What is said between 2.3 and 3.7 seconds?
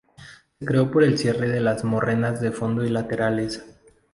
de fondo y laterales.